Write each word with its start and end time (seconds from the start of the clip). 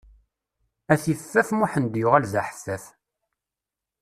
A 0.93 0.95
tiffaf, 1.03 1.49
Muḥend 1.59 1.93
yuɣal 2.01 2.25
d 2.33 2.33
aḥeffaf! 2.41 2.85